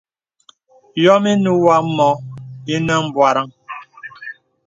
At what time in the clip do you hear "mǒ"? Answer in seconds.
1.95-2.09